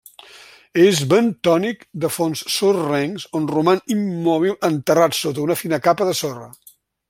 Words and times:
És 0.83 1.01
bentònic 1.11 1.83
de 2.05 2.09
fons 2.15 2.41
sorrencs 2.55 3.27
on 3.41 3.47
roman 3.53 3.83
immòbil 3.97 4.57
enterrat 4.71 5.19
sota 5.21 5.45
una 5.49 5.61
fina 5.65 5.83
capa 5.91 6.09
de 6.11 6.17
sorra. 6.23 6.53